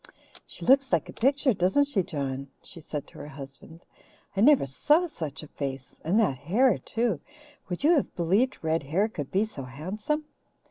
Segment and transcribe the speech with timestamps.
[0.47, 3.85] "She looks like a picture, doesn't she, John?" she said to her husband.
[4.35, 7.19] "I never saw such a face and that hair too.
[7.69, 10.25] Would you have believed red hair could be so handsome?